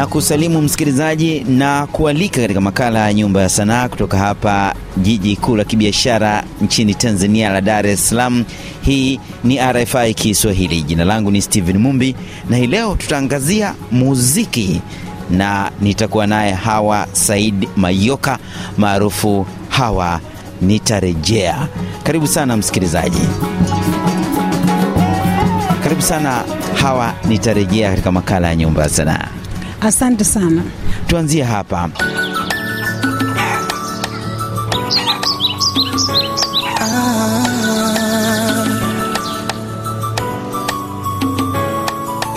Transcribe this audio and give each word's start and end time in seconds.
na 0.00 0.06
kusalimu 0.06 0.62
msikilizaji 0.62 1.40
na 1.40 1.86
kualika 1.86 2.40
katika 2.40 2.60
makala 2.60 2.98
ya 2.98 3.14
Nyumba 3.14 3.42
ya 3.42 3.48
Sanaa 3.48 3.88
kutoka 3.88 4.18
hapa 4.18 4.74
jiji 4.96 5.36
kuu 5.36 5.56
la 5.56 5.64
kibiashara 5.64 6.44
nchini 6.62 6.94
Tanzania 6.94 7.48
la 7.50 7.60
Dar 7.60 7.86
es 7.86 8.08
Salaam. 8.08 8.44
Hii 8.82 9.20
ni 9.44 9.58
RFI 9.72 10.14
Kiswahili. 10.14 10.82
Jina 10.82 11.04
langu 11.04 11.30
ni 11.30 11.42
Steven 11.42 11.78
Mumbi 11.78 12.14
na 12.50 12.56
hii 12.56 12.66
leo 12.66 12.96
tutaangazia 12.96 13.74
muziki 13.92 14.80
na 15.30 15.70
nitakuwa 15.80 16.26
naye 16.26 16.52
Hawa 16.52 17.06
Said 17.12 17.68
Mayoka 17.76 18.38
maarufu 18.78 19.46
Hawa 19.68 20.20
Nitarejea. 20.62 21.68
Karibu 22.02 22.26
sana 22.26 22.56
msikilizaji, 22.56 23.22
karibu 25.82 26.02
sana 26.02 26.42
Hawa 26.74 27.14
Nitarejea 27.28 27.90
katika 27.90 28.12
makala 28.12 28.48
ya 28.48 28.56
Nyumba 28.56 28.82
ya 28.82 28.88
Sanaa. 28.88 29.39
Asante 29.80 30.24
sana. 30.24 30.62
Tuanzie 31.06 31.42
hapa. 31.44 31.90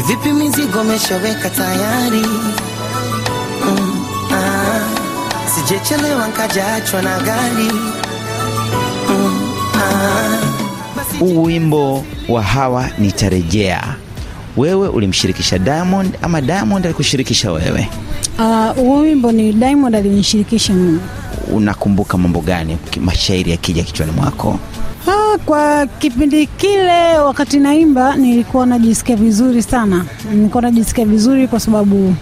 Vipi 0.08 0.32
mizigo 0.32 0.82
umeshaweka 0.82 1.50
tayari? 1.50 2.26
Mm, 3.66 4.06
ah, 4.34 4.82
sijechelewa 5.56 6.28
nkajaachwa 6.28 7.02
na 7.02 7.20
gari. 7.20 7.72
Mm, 9.10 9.52
ah, 9.76 10.38
wimbo 11.22 12.04
wa 12.30 12.42
Hawa 12.44 12.90
Nitarejea, 13.00 13.96
wewe 14.58 14.88
ulimshirikisha 14.88 15.60
Diamond 15.60 16.10
ama 16.22 16.42
Diamond 16.42 16.86
alikushirikisha 16.86 17.52
wewe? 17.52 17.90
Ah, 18.40 18.68
Huu 18.76 19.00
wimbo 19.00 19.32
ni 19.32 19.54
Diamond 19.54 19.96
alinishirikisha 19.96 20.74
mimi. 20.74 21.00
Unakumbuka 21.54 22.18
mambo 22.18 22.42
gani 22.42 22.78
mashairi 23.02 23.52
yakija 23.52 23.84
kichwani 23.84 24.12
mwako? 24.12 24.60
Ha, 25.06 25.38
kwa 25.46 25.88
kipindi 25.88 26.48
kile 26.48 27.18
wakati 27.18 27.60
naimba 27.60 28.16
nilikuwa 28.16 28.66
najisikia 28.66 29.16
vizuri 29.16 29.62
sana, 29.64 30.06
nilikuwa 30.34 30.62
najisikia 30.62 31.06
vizuri 31.06 31.48
kwa 31.48 31.60
sababu 31.60 32.16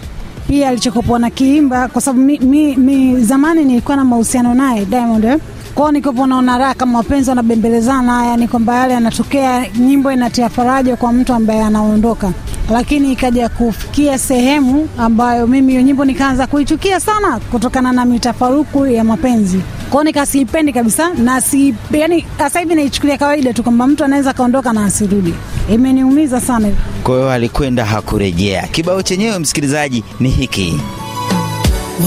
pia 0.48 0.68
alichokopoa 0.68 1.18
na 1.18 1.30
kiimba, 1.30 1.88
kwa 1.88 2.02
sababu 2.02 2.24
mi, 2.24 2.38
mi, 2.38 2.76
mi 2.76 3.24
zamani 3.24 3.64
nilikuwa 3.64 3.96
na 3.96 4.04
mahusiano 4.04 4.54
naye 4.54 4.84
Diamond 4.84 5.24
eh. 5.24 5.38
Kwao 5.74 5.92
nikopo 5.92 6.26
naona 6.26 6.58
raha 6.58 6.74
kama 6.74 6.98
wapenzi 6.98 7.30
wanabembelezana, 7.30 8.26
yani 8.26 8.48
kwamba 8.48 8.74
yale 8.74 8.94
yanatokea, 8.94 9.66
nyimbo 9.78 10.12
inatia 10.12 10.48
faraja 10.48 10.96
kwa 10.96 11.12
mtu 11.12 11.34
ambaye 11.34 11.62
anaondoka, 11.62 12.32
lakini 12.70 13.12
ikaja 13.12 13.48
kufikia 13.48 14.18
sehemu 14.18 14.88
ambayo 14.98 15.46
mimi 15.46 15.72
hiyo 15.72 15.82
nyimbo 15.82 16.04
nikaanza 16.04 16.46
kuichukia 16.46 17.00
sana 17.00 17.40
kutokana 17.50 17.92
na 17.92 18.04
mitafaruku 18.04 18.86
ya 18.86 19.04
mapenzi 19.04 19.60
kwao 19.90 20.04
nikasiipendi 20.04 20.72
kabisa 20.72 21.10
na 21.14 21.40
si, 21.40 21.74
yani 21.90 22.26
sasa 22.38 22.60
hivi 22.60 22.74
naichukulia 22.74 23.18
kawaida 23.18 23.52
tu 23.52 23.62
kwamba 23.62 23.86
mtu 23.86 24.04
anaweza 24.04 24.30
akaondoka 24.30 24.72
na 24.72 24.84
asirudi. 24.84 25.34
Imeniumiza 25.72 26.40
sana. 26.40 26.68
Kwa 27.04 27.14
hiyo 27.16 27.30
alikwenda 27.30 27.84
hakurejea. 27.84 28.62
Kibao 28.66 29.02
chenyewe 29.02 29.38
msikilizaji 29.38 30.04
ni 30.20 30.28
hiki. 30.28 30.80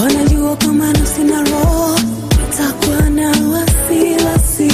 Wanajua 0.00 0.56
kama 0.56 0.92
nafsi 0.92 1.24
na 1.24 1.36
roho 1.42 1.98
itakuwa 2.56 3.10
na 3.10 3.28
wasiwasi, 3.28 4.68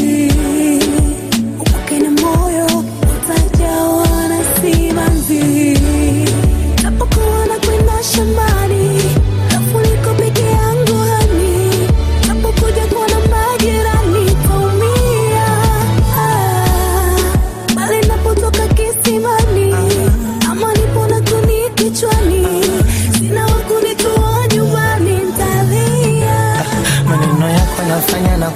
maneno 27.92 28.00
yako 28.00 28.00
nafanya 28.08 28.36
na 28.36 28.50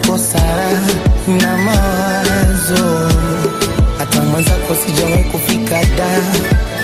na 1.41 1.57
mawazo, 1.57 3.11
hata 3.99 4.23
mwenzako 4.23 4.75
sijawahi 4.87 5.25
kufika 5.25 5.85
da 5.85 6.21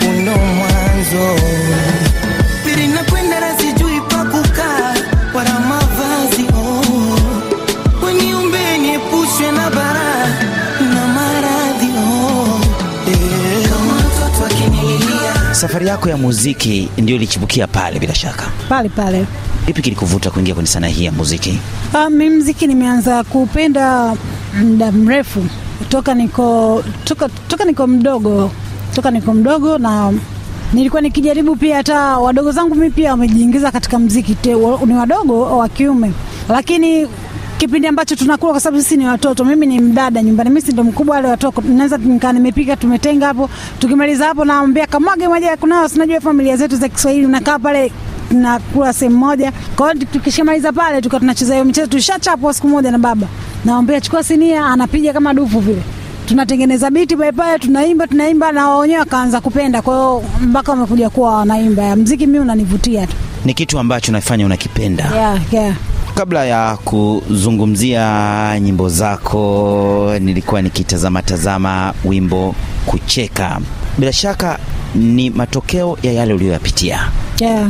uno 0.08 0.36
mwanzo 0.36 1.40
pili 2.64 2.86
nakwenda 2.88 3.40
na 3.40 3.58
sijui 3.58 4.00
pa 4.00 4.24
kukaa 4.24 4.94
wala 5.34 5.60
mavazi 5.60 6.42
oh. 6.54 8.06
weniumbe 8.06 8.78
niepushwe 8.78 9.52
na 9.52 9.70
bara 9.70 10.26
na 10.94 11.06
maradhi 11.06 11.86
oh. 11.98 12.60
Yeah. 13.08 13.68
kama 13.70 13.94
mtoto 13.94 14.46
akinililia 14.46 15.54
Safari 15.54 15.86
yako 15.86 16.08
ya 16.08 16.16
muziki 16.16 16.88
ndio 16.98 17.16
ilichipukia 17.16 17.66
pale, 17.66 17.98
bila 17.98 18.14
shaka. 18.14 18.46
Pale 18.68 18.88
pale 18.88 19.26
Kipi 19.66 19.82
kilikuvuta 19.82 20.30
kuingia 20.30 20.54
kwenye 20.54 20.66
sanaa 20.68 20.86
hii 20.88 21.04
ya 21.04 21.12
muziki? 21.12 21.58
Ah, 21.94 22.10
mimi 22.10 22.36
mziki 22.36 22.66
nimeanza 22.66 23.24
kupenda 23.24 24.16
muda 24.62 24.92
mrefu. 24.92 25.44
Toka 25.88 26.14
niko 26.14 26.82
toka, 27.04 27.28
toka 27.48 27.64
niko 27.64 27.86
mdogo 27.86 28.50
toka 28.94 29.10
niko 29.10 29.34
mdogo 29.34 29.78
na 29.78 30.12
nilikuwa 30.72 31.02
nikijaribu 31.02 31.56
pia, 31.56 31.76
hata 31.76 32.18
wadogo 32.18 32.52
zangu 32.52 32.74
mimi 32.74 32.90
pia 32.90 33.10
wamejiingiza 33.10 33.70
katika 33.70 33.98
mziki 33.98 34.34
te, 34.34 34.54
ni 34.86 34.94
wadogo 34.94 35.42
wa 35.58 35.68
kiume, 35.68 36.12
lakini 36.48 37.08
kipindi 37.58 37.88
ambacho 37.88 38.16
tunakula, 38.16 38.52
kwa 38.52 38.60
sababu 38.60 38.82
sisi 38.82 38.96
ni 38.96 39.06
watoto, 39.06 39.44
mimi 39.44 39.66
ni 39.66 39.80
mdada 39.80 40.22
nyumbani, 40.22 40.50
mimi 40.50 40.62
si 40.62 40.72
ndo 40.72 40.84
mkubwa, 40.84 41.16
wale 41.16 41.28
watoto. 41.28 41.62
Naweza 41.68 41.96
nikaa 41.98 42.32
nimepika, 42.32 42.76
tumetenga 42.76 43.26
hapo, 43.26 43.50
tukimaliza 43.78 44.26
hapo 44.26 44.44
naambia 44.44 44.86
kamwage 44.86 45.28
maji 45.28 45.46
ya 45.46 45.56
kunao, 45.56 45.88
sinajua 45.88 46.20
familia 46.20 46.56
zetu 46.56 46.76
za 46.76 46.88
Kiswahili, 46.88 47.26
unakaa 47.26 47.58
pale 47.58 47.92
nakula 48.30 48.92
sehemu 48.92 49.16
moja. 49.18 49.52
Kwa 49.76 49.92
hiyo 49.92 50.06
tukishamaliza 50.12 50.72
pale, 50.72 51.00
tukawa 51.00 51.20
tunacheza 51.20 51.52
hiyo 51.54 51.64
michezo. 51.64 51.86
Tulishachapwa 51.86 52.54
siku 52.54 52.68
moja 52.68 52.90
na 52.90 52.98
baba, 52.98 53.26
naambia 53.64 54.00
chukua 54.00 54.22
sinia, 54.24 54.66
anapiga 54.66 55.12
kama 55.12 55.34
dufu 55.34 55.60
vile, 55.60 55.82
tunatengeneza 56.26 56.90
biti 56.90 57.16
pale 57.16 57.32
pale, 57.32 57.58
tunaimba 57.58 58.06
tunaimba, 58.06 58.52
na 58.52 58.68
wao 58.68 58.78
wenyewe 58.80 59.00
wakaanza 59.00 59.40
kupenda. 59.40 59.82
Kwa 59.82 59.94
hiyo 59.94 60.22
mpaka 60.40 60.72
wamekuja 60.72 61.10
kuwa 61.10 61.34
wanaimba. 61.36 61.96
Mziki 61.96 62.26
mimi 62.26 62.38
unanivutia 62.38 63.06
tu 63.06 63.16
Ni 63.44 63.54
kitu 63.54 63.78
ambacho 63.78 64.12
nafanya 64.12 64.46
unakipenda. 64.46 65.10
yeah, 65.14 65.40
yeah. 65.54 65.74
Kabla 66.14 66.44
ya 66.44 66.76
kuzungumzia 66.76 68.60
nyimbo 68.60 68.88
zako, 68.88 70.12
nilikuwa 70.20 70.62
nikitazama 70.62 71.22
tazama 71.22 71.94
wimbo 72.04 72.54
Kucheka. 72.86 73.60
Bila 73.98 74.12
shaka 74.12 74.58
ni 74.94 75.30
matokeo 75.30 75.98
ya 76.02 76.12
yale 76.12 76.34
uliyoyapitia. 76.34 77.00
Yeah. 77.38 77.68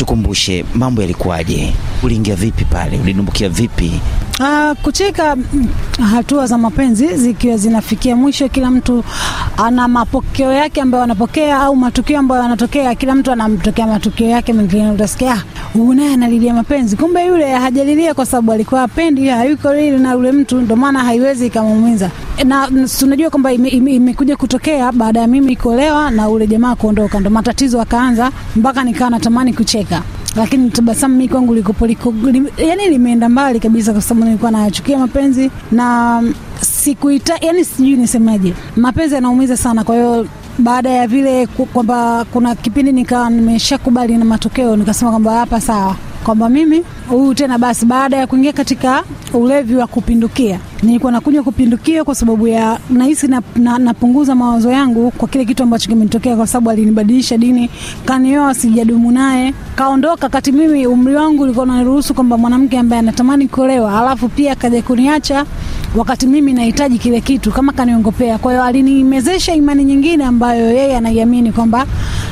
Tukumbushe, 0.00 0.64
mambo 0.74 1.00
yalikuwaje? 1.02 1.72
Uliingia 2.02 2.36
vipi 2.36 2.64
pale? 2.64 2.98
Ulidumbukia 2.98 3.48
vipi? 3.48 3.92
Ah, 4.42 4.74
kucheka 4.82 5.36
mm, 5.36 5.66
hatua 6.10 6.46
za 6.46 6.58
mapenzi 6.58 7.16
zikiwa 7.16 7.56
zinafikia 7.56 8.16
mwisho, 8.16 8.48
kila 8.48 8.70
mtu 8.70 9.04
ana 9.56 9.88
mapokeo 9.88 10.52
yake 10.52 10.80
ambayo 10.80 11.04
anapokea 11.04 11.60
au 11.60 11.76
matukio 11.76 12.18
ambayo 12.18 12.42
yanatokea. 12.42 12.94
Kila 12.94 13.14
mtu 13.14 13.32
anamtokea 13.32 13.86
matukio 13.86 14.26
yake 14.26 14.52
mengine, 14.52 14.90
utasikia 14.90 15.32
"Ah, 15.32 15.42
huyu 15.72 15.94
naye 15.94 16.14
analilia 16.14 16.54
mapenzi, 16.54 16.96
kumbe 16.96 17.26
yule 17.26 17.52
hajalilia 17.54 18.14
kwa 18.14 18.26
sababu 18.26 18.52
alikuwa 18.52 18.82
apendi, 18.82 19.28
hayuko 19.28 19.74
lili 19.74 19.98
na 19.98 20.12
yule 20.12 20.32
mtu, 20.32 20.60
ndio 20.60 20.76
maana 20.76 20.98
haiwezi 21.04 21.46
ikamuumiza. 21.46 22.10
Na 22.44 22.68
tunajua 22.98 23.30
kwamba 23.30 23.52
imekuja 23.52 23.76
ime, 23.76 23.94
ime 23.94 24.36
kutokea 24.36 24.92
baada 24.92 25.20
ya 25.20 25.26
mimi 25.26 25.56
kuolewa 25.56 26.10
na 26.10 26.28
ule 26.28 26.46
jamaa 26.46 26.74
kuondoka, 26.74 27.20
ndo 27.20 27.30
matatizo 27.30 27.80
akaanza 27.80 28.30
mpaka 28.56 28.84
nikawa 28.84 29.10
natamani 29.10 29.52
kucheka 29.52 30.02
lakini 30.36 30.70
tabasamu 30.70 31.16
mi 31.16 31.28
kwangu 31.28 31.54
likopo 31.54 31.86
liko, 31.86 32.10
li, 32.32 32.42
yani 32.58 32.88
limeenda 32.88 33.28
mbali 33.28 33.60
kabisa, 33.60 33.92
kwa 33.92 34.02
sababu 34.02 34.26
nilikuwa 34.26 34.50
nayachukia 34.50 34.98
mapenzi 34.98 35.50
na 35.72 36.22
sikuita, 36.60 37.38
yani 37.40 37.64
sijui 37.64 37.96
nisemaje, 37.96 38.54
mapenzi 38.76 39.14
yanaumiza 39.14 39.56
sana. 39.56 39.84
Kwa 39.84 39.94
hiyo 39.94 40.26
baada 40.58 40.90
ya 40.90 41.06
vile 41.06 41.46
kwamba 41.46 42.24
kuna 42.32 42.54
kipindi 42.54 42.92
nikawa 42.92 43.30
nimeshakubali 43.30 44.16
na 44.16 44.24
matokeo, 44.24 44.76
nikasema 44.76 45.10
kwamba 45.10 45.32
hapa 45.32 45.60
sawa, 45.60 45.96
kwamba 46.24 46.48
mimi 46.48 46.84
huyu 47.08 47.34
tena 47.34 47.58
basi, 47.58 47.86
baada 47.86 48.16
ya 48.16 48.26
kuingia 48.26 48.52
katika 48.52 49.02
ulevi 49.34 49.74
wa 49.74 49.86
kupindukia 49.86 50.58
nilikuwa 50.82 51.12
nakunywa 51.12 51.42
kupindukia 51.42 52.04
kwa 52.04 52.14
sababu 52.14 52.48
ya 52.48 52.78
nahisi 52.90 53.28
na, 53.28 53.42
na, 53.56 53.78
napunguza 53.78 54.34
mawazo 54.34 54.70
yangu 54.72 55.10
kwa 55.10 55.28
kile 55.28 55.44
kitu 55.44 55.62
ambacho 55.62 55.88
kimenitokea, 55.88 56.36
kwa 56.36 56.46
sababu 56.46 56.70
alinibadilisha 56.70 57.38
dini, 57.38 57.70
kanioa, 58.04 58.54
sijadumu 58.54 59.10
naye, 59.10 59.54
kaondoka 59.74 60.28
kati 60.28 60.52
mimi 60.52 60.86
umri 60.86 61.14
wangu 61.14 61.42
ulikuwa 61.42 61.62
unaniruhusu 61.64 62.14
kwamba 62.14 62.38
mwanamke 62.38 62.78
ambaye 62.78 63.00
anatamani 63.00 63.48
kuolewa, 63.48 64.00
alafu 64.00 64.28
pia 64.28 64.52
akaja 64.52 64.82
kuniacha 64.82 65.46
wakati 65.96 66.26
mimi 66.26 66.52
nahitaji 66.52 66.98
kile 66.98 67.20
kitu, 67.20 67.52
kama 67.52 67.72
kaniongopea. 67.72 68.38
Kwa 68.38 68.52
hiyo 68.52 68.64
alinimezesha 68.64 69.54
imani 69.54 69.84
nyingine 69.84 70.24
ambayo 70.24 70.70
yeye 70.70 70.96
anaiamini 70.96 71.52
kwamba 71.52 71.86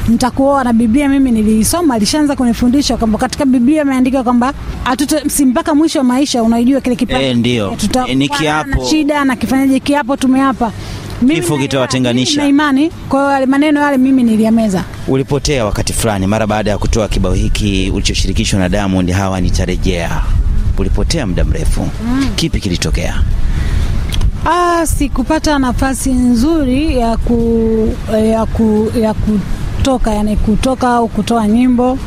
nitakuoa 0.08 0.64
na 0.64 0.72
Biblia 0.72 1.08
mimi 1.08 1.31
niliisoma, 1.31 1.94
alishaanza 1.94 2.37
kunifundisha 2.37 2.96
kwamba 2.96 3.19
katika 3.19 3.44
Biblia 3.46 3.82
imeandika 3.82 4.22
kwamba 4.22 4.55
si 5.28 5.44
mpaka 5.46 5.75
mwisho 5.75 5.99
wa 5.99 6.05
maisha 6.05 6.43
unaijua 6.43 6.81
kile 6.81 6.96
kipato. 6.96 7.20
e, 7.20 7.34
ndio. 7.34 7.76
e, 8.06 8.10
Eh, 8.10 8.16
ni 8.16 8.28
na 8.28 8.37
kiapo. 8.37 8.84
shida 8.84 9.25
na 9.25 9.37
kifanyaje 9.37 9.81
kiapo 9.81 10.16
tumeapa. 10.16 10.72
Kifo 11.34 11.58
kitawatenganisha. 11.58 12.43
na 12.43 12.49
imani. 12.49 12.90
Kwa 13.08 13.34
hiyo 13.37 13.46
maneno 13.46 13.81
yale 13.81 13.96
mimi 13.96 14.22
niliyameza. 14.22 14.84
Ulipotea 15.08 15.64
wakati 15.64 15.93
fulani 15.93 16.26
mara 16.26 16.46
baada 16.46 16.70
ya 16.70 16.78
kutoa 16.78 17.08
kibao 17.08 17.32
hiki 17.32 17.90
ulichoshirikishwa 17.94 18.60
na 18.60 18.69
Diamond, 18.69 19.10
hawa 19.10 19.40
nitarejea. 19.40 20.22
Ulipotea 20.78 21.26
muda 21.26 21.44
mrefu, 21.44 21.88
kipi 22.37 22.60
kilitokea? 22.60 23.22
Ah, 24.46 24.87
sikupata 24.87 25.58
nafasi 25.58 26.11
nzuri 26.12 26.99
ya 26.99 27.17
ku, 27.17 27.38
ya 28.32 28.46
ku, 28.46 28.93
ya 29.00 29.14
kutoka 29.14 30.14
yani 30.14 30.37
kutoka 30.37 30.88
au 30.88 31.08
kutoa 31.08 31.49
nyimbo. 31.49 31.99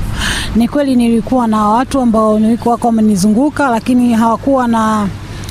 Ni 0.56 0.68
kweli 0.68 0.96
nilikuwa 0.96 1.48
na 1.48 1.68
watu 1.68 2.02
ambao 2.02 2.40
nilikuwa 2.40 2.72
wako 2.76 2.88
wamenizunguka, 2.88 3.70
lakini 3.70 4.14
hawakuwa 4.14 4.68
na 4.68 5.08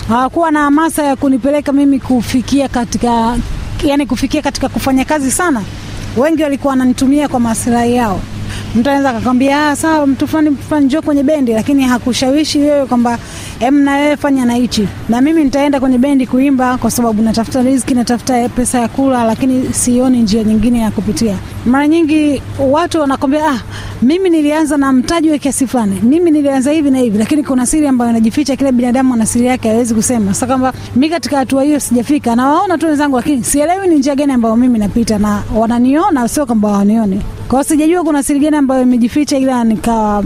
hawakuwa 0.09 0.50
na 0.50 0.61
hamasa 0.61 1.03
ya 1.03 1.17
kunipeleka 1.17 1.73
mimi 1.73 2.00
kufikia 2.00 2.69
katika 2.69 3.37
yani 3.85 4.06
kufikia 4.06 4.43
katika 4.43 4.69
kufanya 4.69 5.05
kazi 5.05 5.31
sana. 5.31 5.62
Wengi 6.17 6.43
walikuwa 6.43 6.71
wananitumia 6.71 7.29
kwa 7.29 7.41
maslahi 7.41 7.94
yao. 7.94 8.21
Mtu 8.75 8.88
anaweza 8.91 9.11
akakwambia 9.11 9.69
ah, 9.69 9.76
sawa, 9.76 10.06
mtu 10.06 10.29
fulani 10.29 10.56
fulani 10.69 10.87
njoo 10.87 11.03
kwenye 11.03 11.23
bendi, 11.23 11.53
lakini 11.53 11.83
hakushawishi 11.85 12.59
wewe 12.59 12.87
kwamba 12.87 13.19
em, 13.61 13.75
na 13.85 13.97
wewe 13.97 14.17
fanya 14.17 14.45
na 14.45 14.55
hichi, 14.55 14.89
na 15.09 15.21
mimi 15.21 15.45
nitaenda 15.45 15.81
kwenye 15.81 15.99
bendi 15.99 16.27
kuimba 16.27 16.79
kwa 16.79 16.91
sababu 16.91 17.23
natafuta 17.23 17.62
riziki, 17.62 17.95
natafuta 17.95 18.49
pesa 18.49 18.79
ya 18.81 18.89
kula, 18.89 19.25
lakini 19.25 19.75
sioni 19.75 20.19
njia 20.23 20.45
nyingine 20.45 20.79
ya 20.79 20.91
kupitia. 20.91 21.37
Mara 21.67 21.89
nyingi 21.89 22.43
watu 22.71 23.01
wanakwambia 23.01 23.49
ah, 23.51 23.61
mimi 24.03 24.31
nilianza 24.31 24.77
na 24.77 24.93
mtaji 24.93 25.31
wa 25.31 25.39
kiasi 25.39 25.67
fulani, 25.67 26.01
mimi 26.03 26.31
nilianza 26.31 26.71
hivi 26.71 26.91
na 26.91 26.99
hivi, 26.99 27.19
lakini 27.19 27.43
kuna 27.43 27.67
siri 27.67 27.87
ambayo 27.87 28.11
inajificha. 28.11 28.57
Kila 28.57 28.73
binadamu 28.73 29.15
ana 29.15 29.27
siri 29.27 29.47
yake, 29.47 29.69
hawezi 29.69 29.95
kusema. 29.95 30.35
Sasa 30.35 30.47
kwamba 30.47 30.73
mi 30.97 31.09
katika 31.11 31.37
hatua 31.39 31.62
hiyo 31.62 31.81
sijafika, 31.81 32.37
nawaona 32.37 32.79
tu 32.79 32.87
wenzangu, 32.87 33.17
lakini 33.17 33.45
sielewi 33.45 33.89
ni 33.89 33.95
njia 33.95 34.15
gani 34.15 34.33
ambayo 34.33 34.57
mimi 34.57 34.79
napita, 34.79 35.19
na 35.19 35.43
wananiona, 35.55 36.29
sio 36.29 36.47
kwamba 36.47 36.69
hawanioni. 36.71 37.21
kwao. 37.49 37.65
sijajua 37.65 38.05
kuna 38.05 38.23
siri 38.23 38.41
gani 38.41 38.57
ambayo 38.57 38.83
imejificha, 38.83 39.39
ila 39.39 39.65
nikawa 39.65 40.25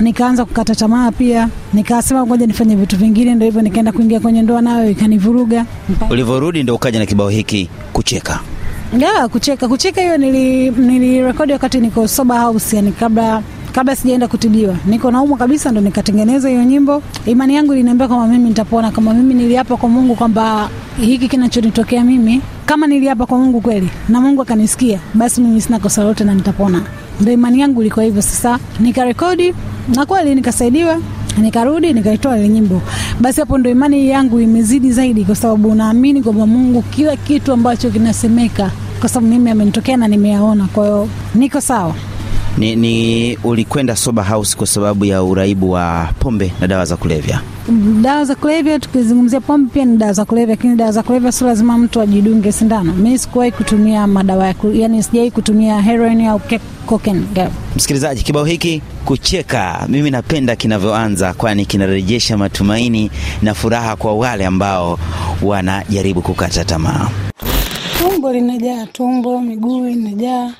nikaanza 0.00 0.44
kukata 0.44 0.74
tamaa 0.74 1.10
pia, 1.12 1.48
nikasema 1.72 2.26
ngoja 2.26 2.46
nifanye 2.46 2.76
vitu 2.76 2.96
vingine, 2.96 3.34
ndio 3.34 3.44
hivyo 3.46 3.62
nikaenda 3.62 3.92
kuingia 3.92 4.20
kwenye 4.20 4.42
ndoa, 4.42 4.60
nayo 4.62 4.90
ikanivuruga. 4.90 5.66
Ulivyorudi 6.10 6.62
ndo 6.62 6.74
ukaja 6.74 6.98
na 6.98 7.06
kibao 7.06 7.28
hiki 7.28 7.68
kucheka. 7.92 8.40
Ya, 8.98 9.28
kucheka 9.28 9.68
kucheka 9.68 10.00
hiyo 10.00 10.16
nili 10.16 11.22
wakati 11.52 11.80
niko 11.80 12.08
sober 12.08 12.40
house, 12.40 12.76
yani 12.76 12.92
kabla 12.92 13.42
kabla 13.72 13.96
sijaenda 13.96 14.28
kutibiwa, 14.28 14.76
niko 14.86 15.10
naumwa 15.10 15.38
kabisa, 15.38 15.70
ndo 15.70 15.80
nikatengeneza 15.80 16.48
hiyo 16.48 16.64
nyimbo. 16.64 17.02
Imani 17.26 17.54
yangu 17.54 17.72
iliniambia 17.74 18.08
kwamba 18.08 18.26
mimi 18.28 18.48
nitapona, 18.48 18.90
kama 18.90 19.14
mimi 19.14 19.34
niliapa 19.34 19.76
kwa 19.76 19.88
Mungu 19.88 20.14
kwamba 20.14 20.70
hiki 21.00 21.28
kinachonitokea 21.28 22.04
mimi, 22.04 22.40
kama 22.66 22.86
niliapa 22.86 23.26
kwa 23.26 23.38
Mungu 23.38 23.60
kweli 23.60 23.88
na 24.08 24.20
Mungu 24.20 24.42
akanisikia, 24.42 25.00
basi 25.14 25.40
mimi 25.40 25.60
sina 25.60 25.78
kosa 25.78 26.02
lolote 26.02 26.24
na 26.24 26.34
nitapona. 26.34 26.82
Ndo 27.20 27.32
imani 27.32 27.60
yangu 27.60 27.80
ilikuwa 27.80 28.04
hivyo. 28.04 28.22
Sasa 28.22 28.58
nikarekodi 28.80 29.54
na 29.88 30.06
kweli 30.06 30.34
nikasaidiwa 30.34 30.98
nikarudi 31.38 31.92
nikaitoa 31.92 32.38
ile 32.38 32.48
nyimbo. 32.48 32.82
Basi 33.20 33.40
hapo 33.40 33.58
ndo 33.58 33.70
imani 33.70 34.08
yangu 34.08 34.40
imezidi 34.40 34.92
zaidi, 34.92 35.24
kwa 35.24 35.36
sababu 35.36 35.74
naamini 35.74 36.22
kwamba 36.22 36.46
Mungu 36.46 36.82
kila 36.82 37.16
kitu 37.16 37.52
ambacho 37.52 37.90
kinasemeka, 37.90 38.70
kwa 39.00 39.08
sababu 39.08 39.26
mimi 39.32 39.50
amenitokea 39.50 39.96
na 39.96 40.08
nimeyaona, 40.08 40.66
kwa 40.72 40.84
hiyo 40.84 41.08
niko 41.34 41.60
sawa. 41.60 41.94
Ni, 42.58 42.76
ni 42.76 43.36
ulikwenda 43.44 43.96
sober 43.96 44.24
house 44.24 44.56
kwa 44.56 44.66
sababu 44.66 45.04
ya 45.04 45.22
uraibu 45.22 45.70
wa 45.70 46.08
pombe 46.18 46.52
na 46.60 46.66
dawa 46.66 46.84
za 46.84 46.96
kulevya. 46.96 47.40
Dawa 48.02 48.24
za 48.24 48.34
kulevya, 48.34 48.78
tukizungumzia 48.78 49.40
pombe 49.40 49.70
pia 49.74 49.84
ni 49.84 49.96
dawa 49.96 50.12
za 50.12 50.24
kulevya, 50.24 50.54
lakini 50.56 50.76
dawa 50.76 50.92
za 50.92 51.02
kulevya 51.02 51.32
sio 51.32 51.46
lazima 51.46 51.78
mtu 51.78 52.00
ajidunge 52.00 52.52
sindano. 52.52 52.92
Mimi 52.92 53.18
sikuwahi 53.18 53.52
kutumia 53.52 54.06
madawa 54.06 54.46
ya 54.46 54.54
yani, 54.72 55.02
sijawahi 55.02 55.30
kutumia 55.30 55.80
heroin 55.80 56.26
au 56.26 56.40
cocaine. 56.86 57.22
Msikilizaji, 57.76 58.22
kibao 58.22 58.44
hiki 58.44 58.82
kucheka, 59.04 59.86
mimi 59.88 60.10
napenda 60.10 60.56
kinavyoanza, 60.56 61.34
kwani 61.34 61.66
kinarejesha 61.66 62.36
matumaini 62.38 63.10
na 63.42 63.54
furaha 63.54 63.96
kwa 63.96 64.14
wale 64.14 64.46
ambao 64.46 64.98
wanajaribu 65.42 66.22
kukata 66.22 66.64
tamaa. 66.64 67.08
Tumbo 67.98 68.32
linajaa, 68.32 68.86
tumbo, 68.86 69.40
miguu 69.40 69.88
inajaa 69.88 70.50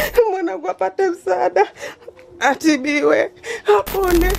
mwanangu 0.30 0.68
apate 0.70 1.10
msaada, 1.10 1.66
atibiwe, 2.40 3.30
apone. 3.78 4.32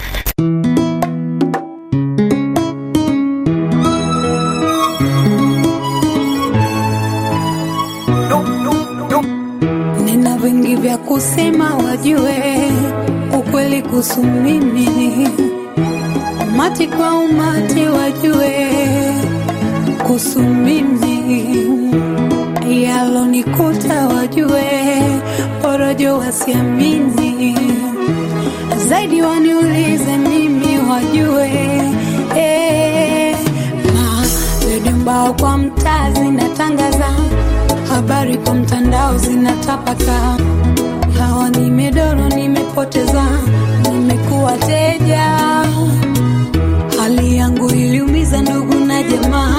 Nina 10.05 10.37
vingi 10.37 10.75
vya 10.75 10.97
kusema, 10.97 11.75
wajue 11.75 12.71
ukweli 13.39 13.81
kuhusu 13.81 14.23
mimi, 14.23 14.89
umati 16.47 16.87
kwa 16.87 17.13
umati, 17.19 17.79
wajue 17.87 18.67
kuhusu 20.03 20.39
mimi, 20.39 21.43
yalonikuta, 22.83 24.07
wajue 24.07 24.63
porojo 25.77 26.17
wasiamini, 26.17 27.55
zaidi 28.89 29.21
waniulize 29.21 30.17
mimi, 30.17 30.77
wajue. 30.89 31.51
Eh, 32.37 33.37
redio 34.69 34.91
mbao 34.91 35.33
kwa 35.33 35.57
mtaa 35.57 36.11
zinatangaza. 36.11 37.05
Habari 37.89 38.37
kwa 38.37 38.53
mtandao 38.55 39.17
zinatapaka, 39.17 40.37
hawa 41.17 41.49
nimedoro, 41.49 42.29
nimepoteza, 42.29 43.23
nimekuwa 43.91 44.57
teja. 44.57 45.23
Hali 46.99 47.37
yangu 47.37 47.69
iliumiza 47.69 48.41
ndugu 48.41 48.73
na 48.79 49.03
jamaa, 49.03 49.56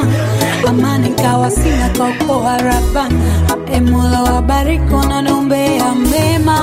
amani 0.78 1.11
kawa 1.11 1.50
sina 1.50 1.88
kaokoa 1.88 2.58
rabani. 2.58 3.14
E 3.73 3.80
Mola 3.80 4.23
wabariki 4.23 4.94
wananiombea 4.94 5.94
mema, 5.94 6.58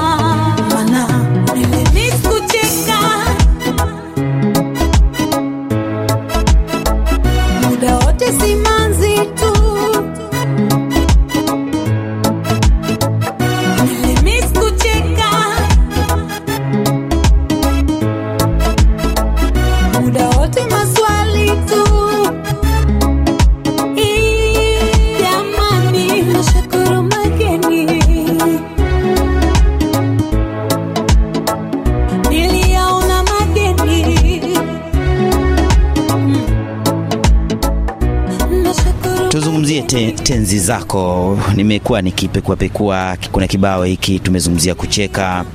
te, 40.46 40.52
tenzi 40.52 40.60
zako. 40.60 41.40
Nimekuwa 41.56 42.02
nikipekuapekua, 42.02 43.18
kuna 43.32 43.48
kibao 43.48 43.84
hiki 43.84 44.20
tumezungumzia 44.20 44.75
kucheka, 44.75 45.46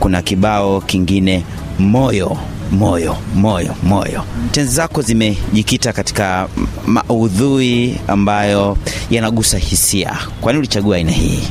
kuna 0.00 0.22
kibao 0.22 0.80
kingine 0.80 1.44
moyo 1.78 2.36
moyo 2.72 3.16
moyo 3.34 3.74
moyo. 3.82 4.22
Tenzi 4.52 4.74
zako 4.74 5.02
zimejikita 5.02 5.92
katika 5.92 6.48
maudhui 6.86 7.96
ambayo 8.08 8.76
yanagusa 9.10 9.58
hisia. 9.58 10.16
Kwa 10.40 10.52
nini 10.52 10.58
ulichagua 10.58 10.96
aina 10.96 11.12
hii? 11.12 11.42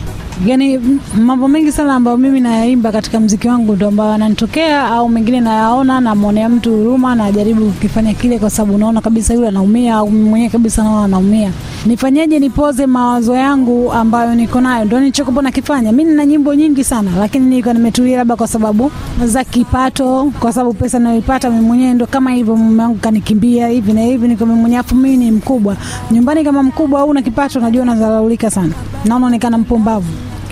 Yani 0.46 0.80
mambo 1.18 1.48
mengi 1.48 1.72
sana 1.72 1.96
ambayo 1.96 2.18
mimi 2.18 2.40
nayaimba 2.40 2.92
katika 2.92 3.20
mziki 3.20 3.48
wangu 3.48 3.76
ndo 3.76 3.88
ambayo 3.88 4.12
ananitokea 4.14 4.86
au 4.88 5.10
mengine 5.10 5.42
nayaona 5.42 6.00
namwonea 6.02 6.50
mtu 6.50 6.72
huruma 6.78 7.16
najaribu 7.16 7.66
kukifanya 7.66 8.14
kile 8.14 8.40
kwa 8.40 8.50
sababu 8.50 8.76
unaona 8.76 9.02
kabisa 9.02 9.34
yule 9.34 9.48
anaumia 9.48 9.96
au 9.96 10.12
mwenyewe 10.12 10.50
kabisa 10.52 10.84
naona 10.84 11.06
anaumia. 11.06 11.52
Nifanyeje 11.86 12.40
nipoze 12.40 12.86
mawazo 12.86 13.36
yangu 13.36 13.92
ambayo 13.94 14.36
niko 14.36 14.62
nayo? 14.62 14.86
Ndo 14.86 15.00
nichokopo 15.00 15.42
nakifanya. 15.42 15.92
Mi 15.92 16.04
nina 16.04 16.26
nyimbo 16.26 16.56
nyingi 16.56 16.84
sana 16.84 17.12
lakini 17.20 17.46
niko 17.46 17.74
nimetulia 17.74 18.18
labda 18.18 18.36
kwa 18.36 18.48
sababu 18.48 18.92
za 19.26 19.44
kipato 19.44 20.32
kwa 20.40 20.54
sababu 20.54 20.74
pesa 20.74 21.00
nayoipata 21.00 21.50
mimi 21.50 21.66
mwenyewe 21.66 21.94
ndo 21.94 22.06
kama 22.08 22.32
hivyo 22.32 22.56
mume 22.56 22.84
wangu 22.84 22.96
kanikimbia 22.98 23.68
hivi 23.68 23.94
na 23.94 24.02
hivi 24.02 24.28
niko 24.28 24.46
mimi 24.46 24.76
afu 24.76 24.96
mimi 24.96 25.18
ni 25.18 25.32
mkubwa. 25.32 25.76
Nyumbani 26.12 26.44
kama 26.44 26.64
mkubwa 26.64 27.00
au 27.02 27.10
una 27.10 27.22
kipato 27.22 27.60
najua 27.60 27.84
unadharaulika 27.84 28.50
sana. 28.50 28.74
Na 29.06 29.16
unaonekana 29.16 29.58
mpumbavu 29.58 30.08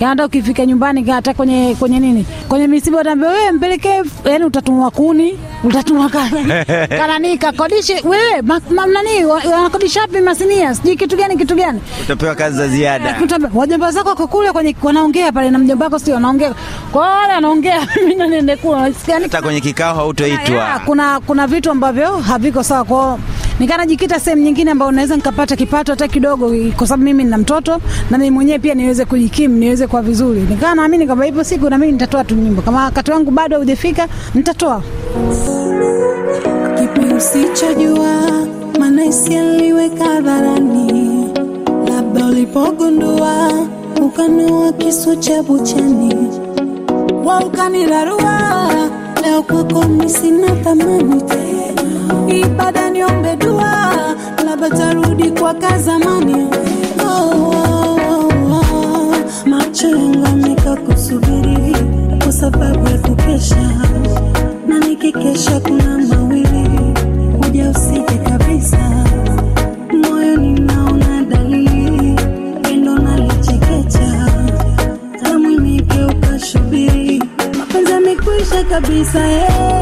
hata 0.06 0.24
ukifika 0.26 0.66
nyumbani 0.66 1.04
hata 1.10 1.34
kwenye 1.34 1.76
kwenye 1.78 2.00
nini? 2.00 2.26
Kwenye 2.48 2.66
misiba 2.66 3.00
utaambia 3.00 3.28
wewe 3.28 3.52
mpelekee 3.52 4.02
yani 4.24 4.44
utatumwa 4.44 4.90
kuni 4.90 5.38
utatumwa 5.64 6.08
kanani 6.88 7.38
kakodishe 7.42 8.02
wewe 8.04 8.42
nani 8.92 9.24
wanakodisha 9.24 10.00
wapi 10.00 10.20
masinia? 10.20 10.74
Sijui 10.74 10.96
kitu 10.96 11.16
gani 11.16 11.36
kitu 11.36 11.54
gani? 11.54 11.80
Utapewa 12.04 12.34
kazi 12.34 12.56
za 12.56 12.68
ziada. 12.68 13.20
Wajomba 13.54 13.90
zako 13.92 14.08
wako 14.08 14.26
kule 14.26 14.52
kwenye 14.52 14.76
wanaongea 14.82 15.32
pale 15.32 15.50
na 15.50 15.58
mjomba 15.58 15.84
wako 15.84 15.98
sio? 15.98 16.14
Wanaongea. 16.14 16.54
Kwa 16.92 17.10
wale 17.10 17.32
wanaongea 17.32 17.86
mimi 17.96 18.14
na 18.14 18.26
niende 18.26 18.56
kule 18.56 18.92
hata 19.22 19.42
kwenye 19.42 19.60
kikao 19.60 19.94
hautoitwa. 19.94 20.80
Kuna 20.86 21.20
kuna 21.20 21.46
vitu 21.46 21.70
ambavyo 21.70 22.16
haviko 22.16 22.62
sawa. 22.62 22.84
Kwao 22.84 23.18
nikanajikita 23.58 24.20
sehemu 24.20 24.42
nyingine 24.42 24.70
ambayo 24.70 24.92
naweza 24.92 25.16
nikapata 25.16 25.56
kipato 25.56 25.92
hata 25.92 26.08
kidogo 26.08 26.54
kwa 26.76 26.86
sababu 26.86 27.04
mimi 27.04 27.24
nina 27.24 27.38
mtoto 27.38 27.80
na 28.10 28.18
mimi 28.18 28.30
mwenyewe 28.30 28.58
pia 28.58 28.74
niweze 28.74 29.04
kujikimu 29.04 29.54
niweze 29.56 29.86
kwa 29.86 30.02
vizuri. 30.02 30.40
Nikaa 30.40 30.74
naamini 30.74 31.06
kwamba 31.06 31.26
ipo 31.26 31.44
siku 31.44 31.70
na 31.70 31.78
mimi 31.78 31.92
nitatoa 31.92 32.24
tu 32.24 32.34
nyimbo. 32.34 32.62
Kama 32.62 32.84
wakati 32.84 33.10
wangu 33.10 33.30
bado 33.30 33.56
haujafika 33.56 34.08
nitatoa. 34.34 34.82
Kipi 36.78 37.14
usichojua 37.14 38.14
maana 38.78 39.04
isialiweka 39.04 40.04
hadharani. 40.04 41.28
Labda 41.88 42.26
ulipogundua 42.26 43.52
ukanua 44.02 44.72
kisu 44.72 45.16
cha 45.16 45.42
buchani. 45.42 46.14
Wa 47.24 47.40
ukanirarua 47.46 48.40
leo 49.24 49.42
kwako 49.42 49.82
mi 49.88 50.08
sina 50.10 50.48
thamani 50.56 51.22
tena 51.22 51.57
ibada 52.28 52.90
niombe 52.90 53.36
dua 53.36 53.72
labda 54.44 54.70
tarudi 54.70 55.30
kwa 55.30 55.54
kazamani. 55.54 56.46
Oh, 57.04 57.52
oh, 58.10 58.32
oh, 58.52 59.14
macho 59.46 59.88
yangu 59.88 60.26
ameka 60.26 60.76
kusubiri 60.76 61.76
kwa 62.22 62.32
sababu 62.32 62.88
ya 62.88 62.98
kukesha. 62.98 63.70
Na 64.68 64.78
nikikesha 64.78 65.60
kuna 65.60 65.98
mawili 65.98 66.94
kuja 67.40 67.70
usije 67.70 68.18
kabisa. 68.28 68.78
Kabisa 78.70 79.18
naona 79.18 79.77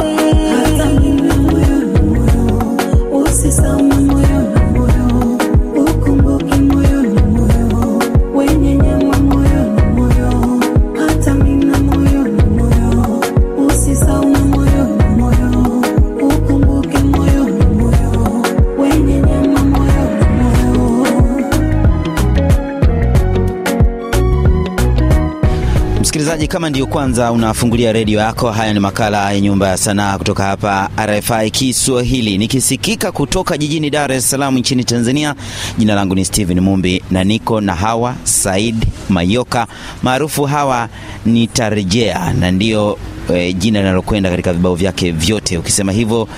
Msikilizaji, 26.47 26.61
kama 26.61 26.71
ndiyo 26.71 26.87
kwanza 26.87 27.33
unafungulia 27.33 27.93
redio 27.93 28.21
yako, 28.21 28.51
haya 28.51 28.73
ni 28.75 28.81
makala 28.81 29.33
ya 29.33 29.41
Nyumba 29.41 29.69
ya 29.69 29.77
Sanaa 29.77 30.19
kutoka 30.19 30.45
hapa 30.45 30.91
RFI 31.07 31.51
Kiswahili, 31.51 32.39
nikisikika 32.39 33.13
kutoka 33.13 33.59
jijini 33.59 33.91
Dar 33.91 34.13
es 34.13 34.31
Salaam 34.31 34.59
nchini 34.59 34.85
Tanzania. 34.85 35.35
Jina 35.79 35.95
langu 35.95 36.15
ni 36.15 36.25
Steven 36.25 36.61
Mumbi 36.61 37.03
na 37.11 37.25
niko 37.25 37.61
na 37.61 37.75
Hawa 37.75 38.15
Said 38.25 38.87
Mayoka, 39.09 39.67
maarufu 40.03 40.45
Hawa 40.45 40.89
Nitarejea, 41.27 42.33
na 42.33 42.51
ndiyo 42.51 42.99
e, 43.35 43.53
jina 43.53 43.79
linalokwenda 43.81 44.31
katika 44.31 44.53
vibao 44.53 44.75
vyake 44.75 45.13
vyote. 45.13 45.59
Ukisema 45.59 45.93
hivyo 45.93 46.29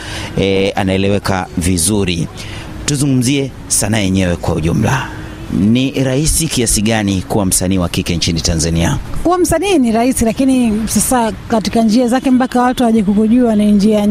e, 0.41 0.71
anaeleweka 0.71 1.47
vizuri. 1.59 2.29
Tuzungumzie 2.87 3.51
sanaa 3.69 3.99
yenyewe 3.99 4.37
kwa 4.37 4.55
ujumla. 4.55 5.18
Ni 5.53 5.91
rahisi 6.05 6.47
kiasi 6.49 6.83
gani 6.83 7.23
kuwa 7.23 7.47
msanii 7.47 7.79
wa 7.79 7.89
kike 7.89 8.17
nchini 8.17 8.41
Tanzania? 8.41 8.99
kuwa 9.23 9.39
msanii 9.39 9.79
ni 9.79 9.93
rahisi 9.93 10.25
lakini 10.25 10.83
sasa 10.89 11.33
katika 11.33 11.83
njia 11.83 12.09
zake 12.09 12.31
mpaka 12.31 12.63
watu 12.63 12.83
waje 12.83 13.03
kukujua 13.03 13.57
ni 13.57 13.73
njia 13.73 14.09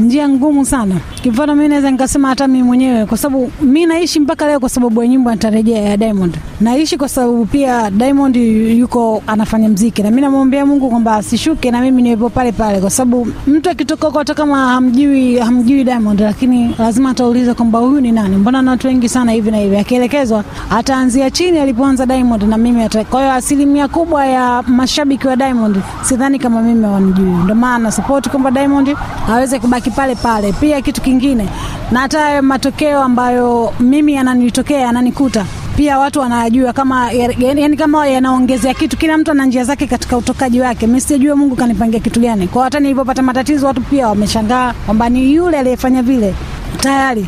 njia 0.00 0.28
ngumu 0.28 0.64
sana. 0.66 0.94
Kimfano 1.22 1.54
mi 1.54 1.68
naweza 1.68 1.90
nikasema 1.90 2.28
hata 2.28 2.48
mi 2.48 2.62
mwenyewe 2.62 3.06
kwa 3.06 3.18
sababu 3.18 3.50
mi 3.62 3.86
naishi 3.86 4.20
mpaka 4.20 4.46
leo 4.46 4.60
kwa 4.60 4.68
sababu 4.68 5.02
ya 5.02 5.08
nyumba 5.08 5.32
nitarejea 5.32 5.80
ya 5.82 5.96
diamond. 5.96 6.36
Naishi 6.60 6.96
kwa 6.96 7.08
sababu 7.08 7.46
pia 7.46 7.90
diamond 7.90 8.36
yuko 8.36 9.22
anafanya 9.26 9.68
mziki 9.68 10.02
na 10.02 10.10
mi 10.10 10.20
namwombea 10.20 10.66
mungu 10.66 10.90
kwamba 10.90 11.14
asishuke 11.16 11.70
na 11.70 11.80
mimi 11.80 12.02
niwepo 12.02 12.28
pale 12.30 12.52
pale 12.52 12.80
kwa 12.80 12.90
sababu 12.90 13.28
mtu 13.46 13.70
akitoka 13.70 14.06
huko 14.06 14.18
hata 14.18 14.34
kama 14.34 14.68
hamjui 14.68 15.38
hamjui 15.38 15.84
diamond 15.84 16.20
lakini 16.20 16.74
lazima 16.78 17.10
atauliza 17.10 17.54
kwamba 17.54 17.78
huyu 17.78 18.00
ni 18.00 18.12
nani? 18.12 18.36
Mbona 18.36 18.62
na 18.62 18.70
watu 18.70 18.86
wengi 18.86 19.08
sana 19.08 19.32
hivi 19.32 19.50
na 19.50 19.56
hivi? 19.56 19.76
Akielekezwa 19.76 20.44
ataanzia 20.70 21.30
chini 21.30 21.58
alipoanza 21.58 22.06
diamond 22.06 22.42
na 22.42 22.58
mimi 22.58 22.82
ata 22.82 23.04
kwa 23.04 23.20
hiyo 23.20 23.32
asilimia 23.34 23.88
kubwa 23.88 24.26
ya 24.26 24.62
mashabiki 24.66 25.26
wa 25.26 25.36
diamond 25.36 25.76
sidhani 26.02 26.38
kama 26.38 26.62
mimi 26.62 26.84
wanijui 26.86 27.30
ndio 27.44 27.54
maana 27.54 27.92
support 27.92 28.28
kwamba 28.28 28.50
diamond 28.50 28.96
aweze 29.30 29.58
kubaki 29.58 29.89
pale 29.90 30.14
pale 30.14 30.52
pia 30.52 30.80
kitu 30.80 31.00
kingine. 31.02 31.48
Na 31.90 32.00
hata 32.00 32.42
matokeo 32.42 33.02
ambayo 33.02 33.72
mimi 33.80 34.12
yananitokea 34.14 34.80
yananikuta 34.80 35.44
pia 35.76 35.98
watu 35.98 36.20
wanajua 36.20 36.72
kama 36.72 37.12
yani, 37.12 37.76
kama 37.76 38.06
yanaongezea 38.06 38.74
kitu 38.74 38.96
kila 38.96 39.18
mtu 39.18 39.30
ana 39.30 39.44
njia 39.46 39.64
zake 39.64 39.86
katika 39.86 40.16
utokaji 40.16 40.60
wake. 40.60 40.86
Mimi 40.86 41.00
sijajua 41.00 41.36
mungu 41.36 41.56
kanipangia 41.56 42.00
kitu 42.00 42.20
gani. 42.20 42.48
Kwa 42.48 42.64
hata 42.64 42.80
nilipopata 42.80 43.22
matatizo 43.22 43.66
watu 43.66 43.80
pia 43.80 44.08
wameshangaa 44.08 44.72
kwamba 44.86 45.08
ni 45.08 45.34
yule 45.34 45.58
aliyefanya 45.58 46.02
vile. 46.02 46.34
Tayari 46.80 47.26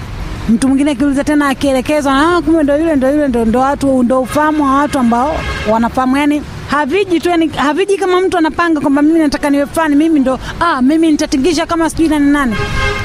mtu 0.48 0.68
mwingine 0.68 0.90
akiuliza 0.90 1.24
tena 1.24 1.48
akielekezwa 1.48 2.12
ah, 2.36 2.42
kumbe 2.42 2.62
ndo 2.62 2.76
yule 2.78 2.96
ndo 2.96 3.10
yule 3.10 3.28
ndo 3.28 3.60
watu 3.60 4.02
ndo 4.02 4.20
ufahamu 4.20 4.64
wa 4.64 4.74
watu 4.74 4.98
ambao 4.98 5.34
wanafahamu. 5.70 6.16
Yani 6.16 6.42
haviji 6.72 7.20
tu 7.20 7.28
yani 7.28 7.48
haviji 7.48 7.96
kama 7.98 8.20
mtu 8.20 8.38
anapanga 8.38 8.80
kwamba 8.80 9.02
mimi 9.02 9.18
nataka 9.18 9.50
niwe 9.50 9.66
fulani 9.66 9.96
mimi 9.96 10.20
ndo 10.20 10.38
ah, 10.60 10.82
mimi 10.82 11.10
nitatingisha 11.10 11.66
kama 11.66 11.90
sijui 11.90 12.08
nani 12.08 12.30
nani. 12.30 12.56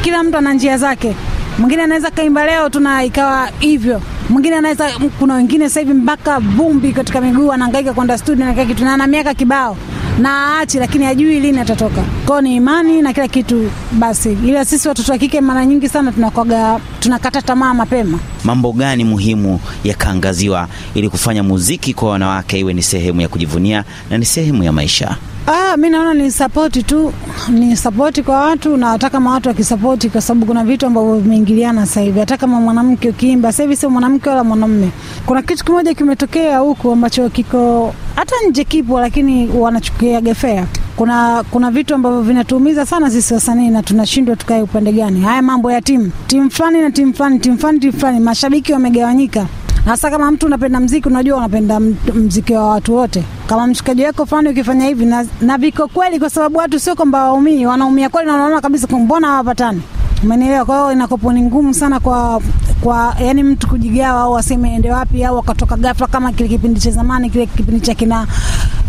Kila 0.01 0.23
mtu 0.23 0.37
ana 0.37 0.53
njia 0.53 0.77
zake. 0.77 1.15
Mwingine 1.59 1.83
anaweza 1.83 2.11
kaimba 2.11 2.45
leo 2.45 2.69
tuna 2.69 3.03
ikawa 3.03 3.49
hivyo. 3.59 4.01
Mwingine 4.29 4.55
anaweza 4.55 4.89
kuna 5.19 5.33
wengine 5.35 5.67
sasa 5.69 5.79
hivi 5.79 5.93
mpaka 5.93 6.39
vumbi 6.39 6.93
katika 6.93 7.21
miguu 7.21 7.51
anahangaika 7.51 7.93
kwenda 7.93 8.17
studio 8.17 8.45
na 8.45 8.65
kitu 8.65 8.83
na 8.85 8.93
ana 8.93 9.07
miaka 9.07 9.33
kibao 9.33 9.77
na 10.17 10.29
aachi 10.59 10.77
lakini 10.79 11.05
hajui 11.05 11.39
lini 11.39 11.59
atatoka. 11.59 12.03
Kwao 12.25 12.41
ni 12.41 12.55
imani 12.55 13.01
na 13.01 13.13
kila 13.13 13.27
kitu. 13.27 13.71
Basi 13.91 14.37
ila 14.45 14.65
sisi 14.65 14.87
watoto 14.87 15.11
wa 15.11 15.17
kike 15.17 15.41
mara 15.41 15.65
nyingi 15.65 15.89
sana 15.89 16.11
tunakwaga 16.11 16.79
tunakata 16.99 17.41
tamaa 17.41 17.73
mapema. 17.73 18.19
Mambo 18.43 18.71
gani 18.73 19.03
muhimu 19.03 19.59
yakaangaziwa 19.83 20.67
ili 20.95 21.09
kufanya 21.09 21.43
muziki 21.43 21.93
kwa 21.93 22.09
wanawake 22.09 22.59
iwe 22.59 22.73
ni 22.73 22.83
sehemu 22.83 23.21
ya 23.21 23.27
kujivunia 23.27 23.83
na 24.09 24.17
ni 24.17 24.25
sehemu 24.25 24.63
ya 24.63 24.71
maisha? 24.71 25.17
Ah, 25.49 25.77
mi 25.77 25.89
naona 25.89 26.13
ni 26.13 26.31
sapoti 26.31 26.83
tu, 26.83 27.13
ni 27.49 27.75
sapoti 27.75 28.23
kwa 28.23 28.39
watu 28.39 28.77
na 28.77 28.87
hata 28.89 29.09
kama 29.09 29.31
watu 29.31 29.49
wakisapoti, 29.49 30.09
kwa 30.09 30.21
sababu 30.21 30.45
kuna 30.45 30.63
vitu 30.63 30.85
ambavyo 30.85 31.15
vimeingiliana 31.15 31.85
sasa 31.85 32.01
hivi. 32.01 32.19
Hata 32.19 32.37
kama 32.37 32.59
mwanamke 32.61 33.09
ukiimba 33.09 33.51
sasa 33.51 33.63
hivi, 33.63 33.75
sio 33.75 33.89
mwanamke 33.89 34.29
wala 34.29 34.43
mwanamume. 34.43 34.89
Kuna 35.25 35.41
kitu 35.41 35.65
kimoja 35.65 35.93
kimetokea 35.93 36.59
huku 36.59 36.91
ambacho 36.91 37.29
kiko 37.29 37.93
hata 38.15 38.35
nje 38.49 38.63
kipo, 38.63 38.99
lakini 38.99 39.47
wanachukia 39.47 40.21
gefea. 40.21 40.65
Kuna 40.95 41.43
kuna 41.51 41.71
vitu 41.71 41.95
ambavyo 41.95 42.21
vinatuumiza 42.21 42.85
sana 42.85 43.11
sisi 43.11 43.33
wasanii 43.33 43.69
na 43.69 43.83
tunashindwa 43.83 44.35
tukae 44.35 44.61
upande 44.61 44.91
gani. 44.91 45.21
Haya 45.21 45.41
mambo 45.41 45.71
ya 45.71 45.81
timu 45.81 46.11
timu 46.27 46.51
fulani 46.51 46.81
na 46.81 46.91
timu 46.91 47.13
fulani, 47.13 47.39
timu 47.39 47.57
fulani, 47.57 47.79
timu 47.79 47.93
fulani, 47.93 48.19
mashabiki 48.19 48.73
wamegawanyika 48.73 49.45
hasa 49.87 50.09
kama 50.09 50.31
mtu 50.31 50.45
unapenda 50.45 50.79
mziki, 50.79 51.07
unajua 51.07 51.37
unapenda 51.37 51.79
mziki 52.13 52.53
wa 52.53 52.67
watu 52.69 52.95
wote. 52.95 53.23
Kama 53.47 53.67
mshikaji 53.67 54.03
wako 54.03 54.25
fulani 54.25 54.49
ukifanya 54.49 54.85
hivi 54.85 55.05
na, 55.05 55.25
na 55.41 55.57
viko 55.57 55.87
kweli, 55.87 56.19
kwa 56.19 56.29
sababu 56.29 56.57
watu 56.57 56.79
sio 56.79 56.95
kwamba 56.95 57.23
waumii, 57.23 57.65
wanaumia 57.65 58.09
kweli 58.09 58.27
na 58.27 58.33
wanaona 58.33 58.61
kabisa 58.61 58.87
mbona 58.97 59.27
hawapatani. 59.27 59.81
Umenielewa? 60.23 60.65
Kwa 60.65 60.75
hiyo 60.77 60.91
inakopo 60.91 61.33
ni 61.33 61.41
ngumu 61.41 61.73
sana 61.73 61.99
kwa 61.99 62.41
kwa 62.81 63.15
yani 63.19 63.43
mtu 63.43 63.67
kujigawa 63.67 64.21
au 64.21 64.37
aseme 64.37 64.75
ende 64.75 64.91
wapi 64.91 65.23
au 65.25 65.37
akatoka 65.39 65.75
ghafla 65.77 66.07
kama 66.07 66.31
kile 66.31 66.49
kipindi 66.49 66.79
cha 66.79 66.91
zamani, 66.91 67.29
kile 67.29 67.45
kipindi 67.45 67.81
cha 67.81 67.93
kina 67.95 68.27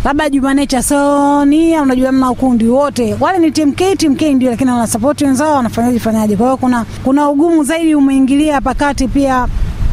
labda 0.05 0.31
Jumanecha 0.31 0.83
Sonia, 0.83 1.83
unajua 1.83 2.13
mna 2.13 2.31
ukundi 2.31 2.69
wote 2.69 3.17
wale 3.21 3.39
ni 3.39 3.51
TMK, 3.51 3.77
TMK 3.99 4.23
ndio, 4.23 4.51
lakini 4.51 4.71
wanasapoti 4.71 5.25
wenzao 5.25 5.55
wanafanyaje 5.57 5.99
fanyaje. 5.99 6.37
Kwa 6.37 6.47
hiyo 6.47 6.57
kuna 6.57 6.85
kuna 7.05 7.29
ugumu 7.31 7.65
zaidi 7.65 7.95
umeingilia 7.95 8.61
pakati 8.61 9.09
pia 9.09 9.47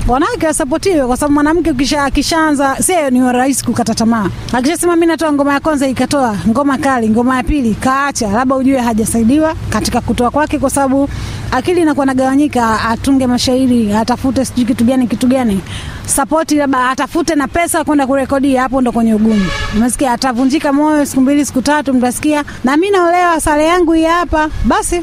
wanawake 0.08 0.48
wasapotiwe 0.48 1.08
kwa 1.08 1.18
sababu 1.18 1.34
mwanamke 1.34 1.74
akishaanza 2.00 2.76
sio 2.82 3.10
ni 3.10 3.32
rahisi 3.32 3.66
kukata 3.66 3.96
tamaa. 3.96 4.30
Akishasema 4.54 4.96
mi 4.96 5.06
natoa 5.06 5.34
ngoma 5.34 5.54
ya 5.54 5.60
kwanza, 5.60 5.88
ikatoa 5.88 6.38
ngoma 6.48 6.78
kali, 6.78 7.10
ngoma 7.10 7.38
ya 7.38 7.44
pili 7.44 7.76
kaacha, 7.76 8.28
labda 8.32 8.56
ujue 8.56 8.80
hajasaidiwa 8.80 9.56
katika 9.70 10.02
kutoa 10.02 10.32
kwake, 10.32 10.60
kwa 10.60 10.70
sababu 10.70 11.10
akili 11.52 11.82
inakuwa 11.82 12.06
nagawanyika. 12.06 12.82
Atunge 12.90 13.28
mashairi, 13.28 13.94
atafute 13.94 14.46
sijui 14.46 14.66
kitu 14.66 14.84
gani 14.84 15.08
kitu 15.08 15.28
gani, 15.28 15.62
sapoti 16.06 16.56
labda 16.56 16.90
atafute 16.90 17.36
na 17.36 17.48
pesa 17.48 17.84
kwenda 17.84 18.08
kurekodia, 18.08 18.62
hapo 18.62 18.82
ndo 18.82 18.92
kwenye 18.92 19.14
ugumu. 19.14 19.46
Umesikia, 19.76 20.12
atavunjika 20.12 20.74
moyo 20.74 21.06
siku 21.06 21.22
mbili 21.22 21.46
siku 21.46 21.62
tatu, 21.62 21.94
mtasikia 21.94 22.44
na 22.64 22.78
mi 22.78 22.90
naolewa, 22.90 23.42
sare 23.42 23.66
yangu 23.66 23.94
hii 23.94 24.04
hapa, 24.06 24.50
basi 24.66 25.02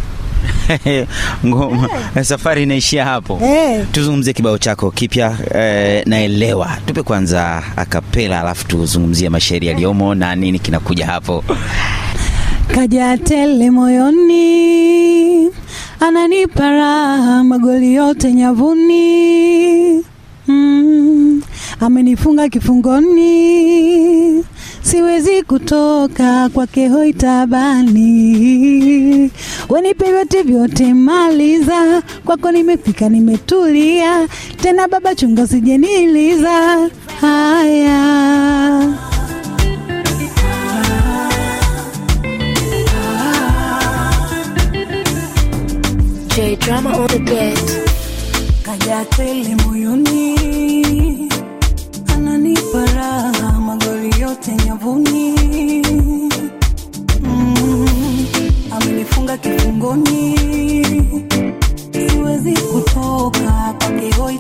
Ngoma, 1.47 1.89
safari 2.23 2.63
inaishia 2.63 3.05
hapo. 3.05 3.41
Eh. 3.45 3.85
Tuzungumzie 3.93 4.33
kibao 4.33 4.59
chako 4.59 4.91
kipya 4.91 5.37
eh, 5.55 6.03
naelewa. 6.07 6.71
Tupe 6.87 7.03
kwanza 7.03 7.63
akapela, 7.77 8.41
alafu 8.41 8.67
tuzungumzie 8.67 9.29
mashairi 9.29 9.67
yaliyomo 9.67 10.15
na 10.15 10.35
nini 10.37 10.59
kinakuja 10.59 11.07
hapo. 11.07 11.45
kaja 12.75 13.19
tele 13.19 13.71
moyoni, 13.71 15.51
ananipa 16.01 16.71
raha 16.71 17.45
magoli 17.45 17.95
yote 17.95 18.33
nyavuni, 18.33 20.03
mm, 20.49 21.43
amenifunga 21.81 22.49
kifungoni, 22.49 24.45
siwezi 24.83 25.43
kutoka 25.43 26.49
kwake 26.49 26.89
hoi 26.89 27.13
tabani, 27.13 28.82
wenipe 29.69 30.05
vyote 30.13 30.43
vyote 30.43 30.95
maliza, 30.95 32.03
kwako 32.25 32.53
nimefika 32.53 33.09
nimetulia, 33.09 34.29
tena 34.63 34.89
baba 34.89 35.15
chunga 35.15 35.47
sijeniliza 35.47 36.91
haya. 37.21 38.03
J 46.35 46.57
drama 46.57 46.91
on 46.97 47.07
the 47.09 47.19
beat. 47.19 47.59
kaja 48.65 49.05
tele 49.17 49.55
moyoni, 49.65 51.29
ananipa 52.15 52.83
raha 52.97 53.61
magoli 53.67 54.11
yote 54.21 54.51
nyavuni, 54.65 55.35
mm, 59.23 59.39
kifungoni, 59.39 60.39
siwezi 61.93 62.53
kutoka 62.53 63.75
kwake 63.79 64.11
hoi 64.19 64.39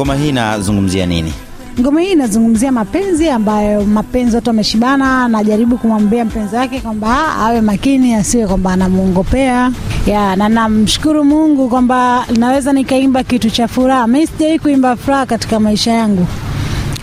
Ngoma 0.00 0.14
hii 0.14 0.28
inazungumzia 0.28 1.06
nini? 1.06 1.32
Ngoma 1.80 2.00
hii 2.00 2.12
inazungumzia 2.12 2.72
mapenzi 2.72 3.28
ambayo 3.30 3.84
mapenzi 3.84 4.36
watu 4.36 4.50
wameshibana, 4.50 5.28
najaribu 5.28 5.78
kumwambia 5.78 6.24
mpenzi 6.24 6.56
wake 6.56 6.80
kwamba 6.80 7.36
awe 7.36 7.60
makini, 7.60 8.14
asiwe 8.14 8.46
kwamba 8.46 8.72
anamuongopea 8.72 9.72
ya, 10.06 10.36
na 10.36 10.48
namshukuru 10.48 11.24
Mungu 11.24 11.68
kwamba 11.68 12.26
naweza 12.38 12.72
nikaimba 12.72 13.22
kitu 13.22 13.50
cha 13.50 13.68
furaha. 13.68 14.06
Mimi 14.06 14.26
sijawahi 14.26 14.58
kuimba 14.58 14.96
furaha 14.96 15.26
katika 15.26 15.60
maisha 15.60 15.92
yangu 15.92 16.26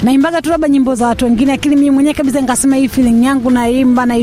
naimbaga 0.03 0.41
tu 0.41 0.49
labda 0.49 0.67
nyimbo 0.67 0.95
za 0.95 1.07
watu 1.07 1.25
wengine, 1.25 1.51
lakini 1.51 1.75
mimi 1.75 1.91
mwenyewe 1.91 2.13
kabisa 2.13 2.41
nikasema 2.41 2.75
hii 2.75 2.87
feeling 2.87 3.25
yangu 3.25 3.51
naimba 3.51 4.05
na 4.05 4.15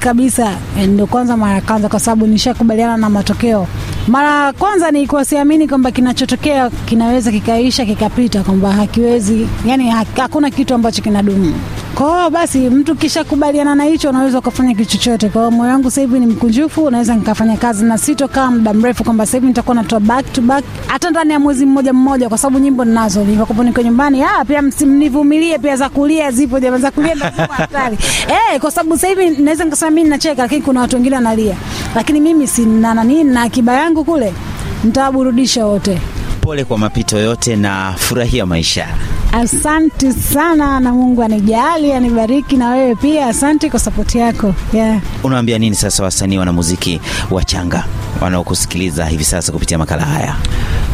kabisa. 0.00 0.56
Eh, 0.78 0.88
Ndio 0.88 1.06
kwanza 1.06 1.36
mara 1.36 1.60
kwanza, 1.60 1.88
kwa 1.88 2.00
sababu 2.00 2.26
nishakubaliana 2.26 2.96
na 2.96 3.08
matokeo. 3.10 3.66
Mara 4.08 4.52
kwanza 4.52 4.90
nilikuwa 4.90 5.24
siamini 5.24 5.68
kwamba 5.68 5.90
kinachotokea 5.90 6.70
kinaweza 6.70 7.30
kikaisha 7.32 7.84
kikapita, 7.86 8.42
kwamba 8.42 8.72
hakiwezi, 8.72 9.48
yani 9.66 9.90
hakuna 10.16 10.50
kitu 10.50 10.74
ambacho 10.74 11.02
kinadumu. 11.02 11.54
Kwa 11.94 12.16
hiyo 12.18 12.30
basi, 12.30 12.58
mtu 12.58 12.94
kishakubaliana 12.94 13.74
na 13.74 13.84
hicho, 13.84 14.10
unaweza 14.10 14.38
ukafanya 14.38 14.74
kitu 14.74 14.90
chochote. 14.90 15.28
Kwa 15.28 15.42
hiyo 15.42 15.50
moyo 15.50 15.70
wangu 15.72 15.90
sasa 15.90 16.00
hivi 16.00 16.20
ni 16.20 16.26
mkunjufu, 16.26 16.90
naweza 16.90 17.14
nikafanya 17.14 17.56
kazi 17.56 17.84
na 17.84 17.98
sitokaa 17.98 18.50
muda 18.50 18.74
mrefu, 18.74 19.04
kwamba 19.04 19.26
sasa 19.26 19.36
hivi 19.36 19.46
nitakuwa 19.46 19.74
natoa 19.74 20.00
back 20.00 20.32
to 20.32 20.40
back 20.40 20.64
hata 20.86 21.10
ndani 21.10 21.32
ya 21.32 21.38
mwezi 21.40 21.66
mmoja 21.66 21.92
mmoja, 21.92 22.28
kwa 22.28 22.38
sababu 22.38 22.58
nyimbo 22.58 22.84
ninazo, 22.84 23.20
nilivyokuwa 23.20 23.64
niko 23.64 23.82
nyumbani. 23.82 24.22
Ah, 24.22 24.44
pia 24.44 24.62
msinivumilie, 24.62 25.58
pia 25.58 25.76
za 25.76 25.88
kulia 25.88 26.30
zipo, 26.30 26.60
jamaa, 26.60 26.78
za 26.78 26.90
kulia 26.90 27.14
ndio 27.14 27.28
hatari 27.50 27.98
eh, 28.52 28.60
kwa 28.60 28.70
sababu 28.70 28.94
sasa 28.96 29.08
hivi 29.08 29.42
naweza 29.42 29.64
nikasema 29.64 29.90
mimi 29.90 30.02
ninacheka, 30.04 30.42
lakini 30.42 30.62
kuna 30.62 30.80
watu 30.80 30.96
wengine 30.96 31.14
wanalia, 31.16 31.56
lakini 31.94 32.20
mimi 32.20 32.46
sina 32.46 32.94
nani 32.94 33.24
na 33.24 33.42
akiba 33.42 33.72
yangu 33.72 33.97
kule, 34.04 34.34
nitawaburudisha 34.84 35.66
wote. 35.66 36.00
Pole 36.40 36.64
kwa 36.64 36.78
mapito 36.78 37.18
yote 37.18 37.56
na 37.56 37.94
furahia 37.98 38.46
maisha. 38.46 38.86
Asante 39.32 40.12
sana 40.12 40.80
na 40.80 40.92
Mungu 40.92 41.22
anijali 41.22 41.92
anibariki, 41.92 42.56
na 42.56 42.70
wewe 42.70 42.94
pia 42.94 43.26
asante 43.26 43.70
kwa 43.70 43.80
sapoti 43.80 44.18
yako 44.18 44.54
yeah. 44.72 45.00
Unawaambia 45.24 45.58
nini 45.58 45.76
sasa 45.76 46.02
wasanii 46.02 46.38
wanamuziki 46.38 47.00
wachanga 47.30 47.84
wanaokusikiliza 48.20 49.06
hivi 49.06 49.24
sasa 49.24 49.52
kupitia 49.52 49.78
makala 49.78 50.02
haya? 50.04 50.36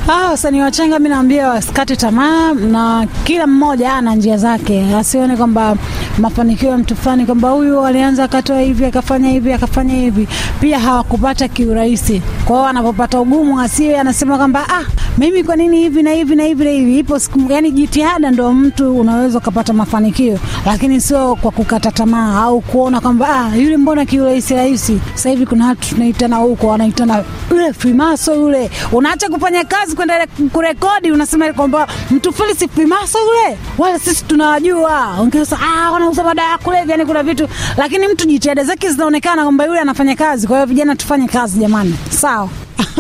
Ah, 0.09 0.29
wasanii 0.31 0.61
wachanga 0.61 0.99
mi 0.99 1.09
naambia 1.09 1.49
wasikate 1.49 1.97
tamaa, 1.97 2.53
na 2.55 3.07
kila 3.25 3.47
mmoja 3.47 3.93
ana 3.95 4.15
njia 4.15 4.37
zake, 4.37 4.95
asione 4.97 5.37
kwamba 5.37 5.77
mafanikio 6.19 6.69
ya 6.71 6.79
mtu 6.79 6.97
fulani 6.97 7.27
kwamba 7.27 7.51
huyu 7.51 7.85
alianza 7.87 8.25
akatoa 8.25 8.61
hivi 8.61 8.85
akafanya 8.85 9.29
hivi 9.31 9.53
akafanya 9.53 9.95
hivi, 9.95 10.29
pia 10.61 10.79
hawakupata 10.81 11.49
kiurahisi. 11.49 12.23
Kwa 12.45 12.57
hiyo 12.57 12.69
anapopata 12.69 13.21
ugumu 13.21 13.61
asiwe 13.61 13.99
anasema 14.01 14.37
kwamba 14.37 14.67
ah, 14.69 14.85
mimi 15.19 15.45
kwa 15.45 15.57
nini 15.57 15.79
hivi 15.79 16.03
na 16.03 16.11
hivi 16.13 16.37
na 16.37 16.45
hivi 16.45 16.65
na 16.65 16.71
hivi. 16.71 16.99
Ipo 16.99 17.19
siku, 17.19 17.41
yani 17.53 17.71
jitihada 17.71 18.31
ndo 18.31 18.53
mtu 18.53 19.01
unaweza 19.01 19.39
ukapata 19.39 19.73
mafanikio, 19.73 20.39
lakini 20.67 21.01
sio 21.01 21.37
kwa 21.37 21.51
kukata 21.51 21.91
tamaa 21.91 22.43
au 22.43 22.61
kuona 22.61 23.01
kwamba 23.01 23.29
ah, 23.29 23.57
yule 23.57 23.77
mbona 23.77 24.05
kiurahisi 24.05 24.55
rahisi. 24.55 25.01
Sasa 25.15 25.31
hivi 25.31 25.47
kuna 25.47 25.67
watu 25.67 25.89
tunaitana 25.89 26.37
huko, 26.37 26.67
wanaitana 26.67 27.25
yule 27.51 27.73
Frimaso 27.73 28.35
yule, 28.35 28.71
unaacha 28.93 29.29
kufanya 29.29 29.65
kazi 29.65 29.97
kwenda 29.97 30.27
kurekodi, 30.53 31.13
unasema 31.13 31.53
kwamba 31.53 31.89
mtu 32.11 32.33
fulani 32.33 32.55
si 32.55 32.69
Frimaso 32.69 33.19
yule, 33.19 33.59
wala 33.79 33.99
sisi 33.99 34.25
tunawajua. 34.25 35.17
Ongeza 35.21 35.59
ah, 35.63 35.91
wanauza 35.91 36.25
madawa 36.25 36.49
ya 36.51 36.59
kulevya, 36.59 36.91
yani 36.97 37.07
kuna 37.07 37.23
vitu, 37.23 37.49
lakini 37.77 38.09
mtu 38.09 38.27
jitihada 38.27 38.65
zake 38.65 38.91
zinaonekana 38.91 39.43
kwamba 39.43 39.65
yule 39.67 39.81
anafanya 39.81 40.17
kazi. 40.17 40.47
Kwa 40.47 40.57
hiyo 40.57 40.67
vijana, 40.67 40.97
tufanye 40.97 41.29
kazi 41.29 41.59
jamani, 41.59 41.95
sawa. 42.11 42.49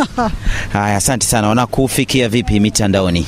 Haya, 0.73 0.97
asante 0.97 1.27
sana. 1.27 1.49
Wanakufikia 1.49 2.29
vipi 2.29 2.61
mitandaoni? 2.61 3.27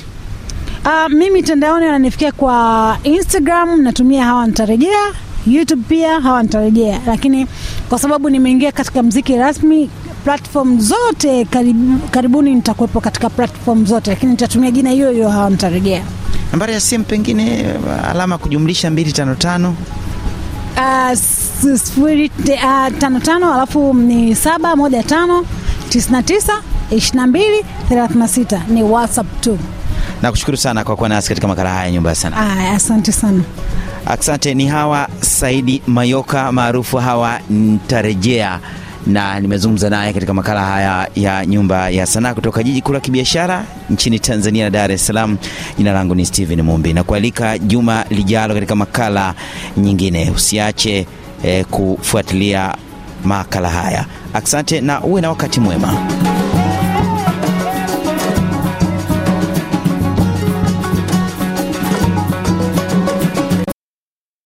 Uh, 0.85 1.09
mimi 1.11 1.31
mitandaoni 1.31 1.87
wananifikia 1.87 2.33
kwa 2.33 2.98
Instagram 3.05 3.81
natumia 3.83 4.24
hawa 4.24 4.46
nitarejea, 4.46 5.12
YouTube 5.46 5.83
pia 5.88 6.20
hawa 6.20 6.42
nitarejea, 6.42 7.00
lakini 7.07 7.46
kwa 7.88 7.98
sababu 7.98 8.31
nimeingia 8.31 8.72
katika 8.72 9.02
mziki 9.02 9.37
rasmi 9.37 9.90
platform 10.24 10.81
zote 10.81 11.44
karibu, 11.44 11.98
karibuni 12.09 12.55
nitakuwepo 12.55 13.00
katika 13.00 13.31
platform 13.31 13.87
zote, 13.87 14.11
lakini 14.11 14.33
nitatumia 14.33 14.70
jina 14.70 14.90
hiyo 14.90 15.11
hiyo 15.11 15.29
hawa 15.31 15.50
nitarejea. 15.50 16.02
Nambari 16.52 16.72
ya 16.72 16.81
simu 16.81 17.05
pengine 17.05 17.64
alama 18.11 18.38
kujumlisha 18.38 18.90
255 18.90 19.72
Uh, 20.79 21.12
sifuri 21.14 22.31
uh, 22.48 22.98
tano 22.98 23.20
tano 23.20 23.55
alafu 23.55 23.94
ni 23.94 24.35
saba 24.35 24.76
moja 24.76 25.02
tano 25.02 25.44
tisini 25.97 26.13
na 26.17 26.23
tisa 26.23 26.53
ishirini 26.91 27.17
na 27.21 27.27
mbili 27.27 27.65
thelathini 27.89 28.19
na 28.21 28.29
sita 28.29 28.63
ni 28.69 28.83
WhatsApp 28.83 29.41
tu. 29.41 29.59
Nakushukuru 30.23 30.57
sana 30.57 30.85
kwa 30.85 30.97
kuwa 30.97 31.09
nasi 31.09 31.29
katika 31.29 31.49
makala 31.49 31.71
haya 31.75 31.91
Nyumba 31.91 32.15
sana. 32.15 32.37
Sanaa. 32.37 32.71
Asante 32.71 33.13
sana. 33.13 33.43
Asante. 34.07 34.55
Ni 34.55 34.67
Hawa 34.67 35.09
Saidi 35.21 35.83
Mayoka 35.87 36.53
maarufu 36.53 36.97
Hawa 36.97 37.41
Ntarejea, 37.51 38.61
na 39.07 39.41
nimezungumza 39.41 39.91
naye 39.91 40.13
katika 40.13 40.35
makala 40.35 40.65
haya 40.65 41.09
ya 41.15 41.47
Nyumba 41.47 41.91
ya 41.91 42.07
Sanaa 42.07 42.35
kutoka 42.35 42.63
jiji 42.63 42.83
kuu 42.83 42.93
la 42.93 43.01
kibiashara 43.01 43.65
nchini 43.91 44.19
Tanzania 44.19 44.65
na 44.65 44.71
Dar 44.71 44.93
es 44.93 45.07
Salaam. 45.07 45.37
Jina 45.79 45.93
langu 45.93 46.15
ni 46.15 46.27
Steven 46.27 46.63
Mumbi 46.63 46.93
na 46.93 47.05
kualika 47.05 47.59
juma 47.59 48.05
lijalo 48.11 48.55
katika 48.55 48.75
makala 48.75 49.35
nyingine. 49.77 50.31
Usiache 50.31 51.07
eh, 51.45 51.65
kufuatilia 51.71 52.75
makala 53.27 53.71
haya. 53.71 54.05
Asante 54.35 54.81
na 54.81 55.01
uwe 55.01 55.21
na 55.21 55.29
wakati 55.29 55.61
mwema. 55.61 55.93